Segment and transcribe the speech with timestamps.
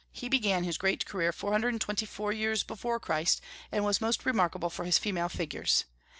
[0.11, 3.39] He began his great career four hundred and twenty four years before Christ,
[3.71, 5.85] and was most remarkable for his female figures.